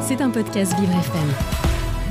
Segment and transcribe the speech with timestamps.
[0.00, 1.28] C'est un podcast Vivre FM.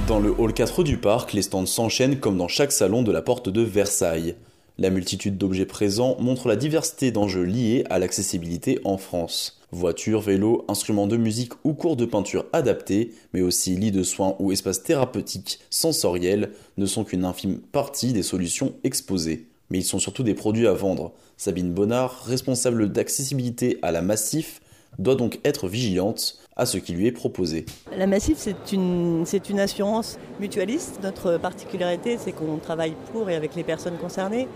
[0.08, 3.24] Dans le hall 4 du parc, les stands s'enchaînent comme dans chaque salon de la
[3.24, 4.36] porte de Versailles.
[4.78, 9.60] La multitude d'objets présents montre la diversité d'enjeux liés à l'accessibilité en France.
[9.72, 14.36] Voitures, vélos, instruments de musique ou cours de peinture adaptés, mais aussi lits de soins
[14.38, 19.48] ou espaces thérapeutiques sensoriels ne sont qu'une infime partie des solutions exposées.
[19.72, 21.14] Mais ils sont surtout des produits à vendre.
[21.36, 24.62] Sabine Bonnard, responsable d'accessibilité à la Massif,
[25.00, 27.66] doit donc être vigilante à ce qui lui est proposé.
[27.96, 31.00] La Massif, c'est une, une assurance mutualiste.
[31.04, 34.48] Notre particularité, c'est qu'on travaille pour et avec les personnes concernées.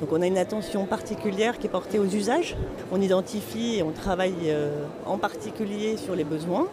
[0.00, 2.56] Donc on a une attention particulière qui est portée aux usages.
[2.90, 6.66] On identifie et on travaille euh, en particulier sur les besoins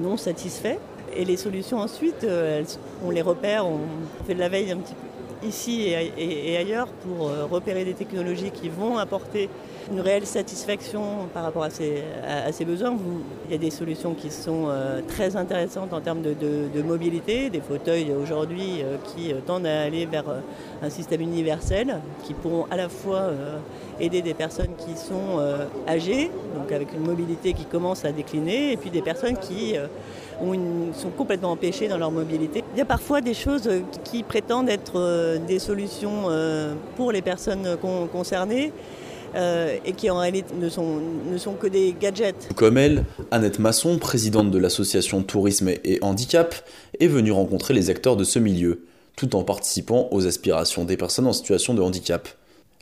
[0.00, 0.78] non satisfaits.
[1.16, 2.62] Et les solutions ensuite, euh,
[3.04, 3.80] on les repère, on
[4.26, 5.07] fait de la veille un petit peu
[5.46, 5.88] ici
[6.18, 9.48] et, ailleurs pour euh, repérer des technologies qui vont apporter
[9.90, 12.94] une réelle satisfaction par rapport à ces, besoins.
[13.46, 17.60] il y a des solutions qui sont euh, très intéressantes en termes de, mobilité, des
[17.60, 20.24] fauteuils aujourd'hui euh, qui tendent à aller vers
[20.82, 23.30] un système universel, qui pourront à la fois
[23.98, 25.40] aider des personnes qui sont
[25.88, 29.74] âgées, donc avec une mobilité qui commence à décliner, et puis des personnes qui
[30.94, 32.62] sont complètement empêchées dans leur mobilité.
[32.78, 33.68] Il y a parfois des choses
[34.04, 37.76] qui prétendent être euh, des solutions euh, pour les personnes
[38.12, 38.72] concernées.
[39.34, 42.48] Euh, et qui en réalité ne sont, ne sont que des gadgets.
[42.54, 46.54] Comme elle, Annette Masson, présidente de l'association Tourisme et Handicap,
[46.98, 48.84] est venue rencontrer les acteurs de ce milieu,
[49.16, 52.28] tout en participant aux aspirations des personnes en situation de handicap.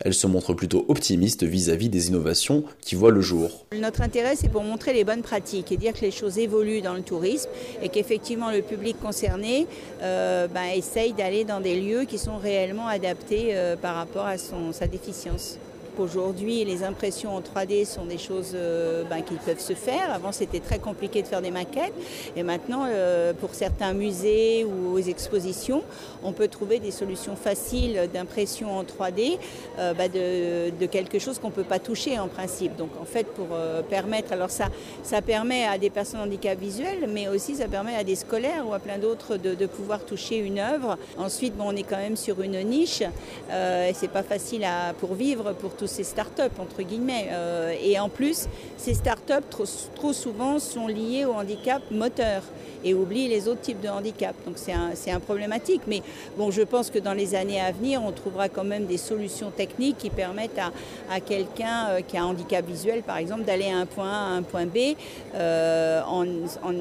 [0.01, 3.67] Elle se montre plutôt optimiste vis-à-vis des innovations qui voient le jour.
[3.73, 6.95] Notre intérêt, c'est pour montrer les bonnes pratiques et dire que les choses évoluent dans
[6.95, 7.49] le tourisme
[7.83, 9.67] et qu'effectivement le public concerné
[10.03, 14.37] euh, ben, essaye d'aller dans des lieux qui sont réellement adaptés euh, par rapport à
[14.39, 15.59] sa déficience.
[15.99, 20.13] Aujourd'hui, les impressions en 3D sont des choses euh, ben, qui peuvent se faire.
[20.13, 21.95] Avant, c'était très compliqué de faire des maquettes.
[22.37, 25.83] Et maintenant, euh, pour certains musées ou expositions,
[26.23, 29.39] on peut trouver des solutions faciles d'impression en 3D
[29.79, 32.77] euh, ben, de, quelque chose qu'on ne peut pas toucher en principe.
[32.77, 33.49] Donc, en fait, pour
[33.89, 34.67] permettre, alors ça,
[35.03, 38.75] ça permet à des personnes handicap visuel, mais aussi ça permet à des scolaires ou
[38.75, 40.97] à plein d'autres de, pouvoir toucher une œuvre.
[41.19, 43.01] Ensuite, bon, on est quand même sur une niche.
[43.01, 44.67] et c'est pas facile
[45.01, 47.29] pour vivre pour tout ces start-up, entre guillemets.
[47.31, 52.43] Euh, et en plus, ces start-up, trop, souvent, sont liées au handicap moteur
[52.85, 54.35] et oublient les autres types de handicap.
[54.47, 55.83] Donc c'est un, un, problématique.
[55.87, 56.03] Mais
[56.37, 59.51] bon, je pense que dans les années à venir, on trouvera quand même des solutions
[59.51, 60.73] techniques qui permettent à,
[61.13, 64.27] à quelqu'un euh, qui a un handicap visuel, par exemple, d'aller à un point A
[64.27, 64.95] à un point B
[65.35, 66.27] euh, en,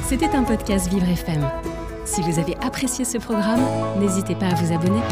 [0.08, 1.46] C'était un podcast Vivre FM.
[2.06, 3.60] Si vous avez apprécié ce programme,
[4.00, 5.02] n'hésitez pas à vous abonner.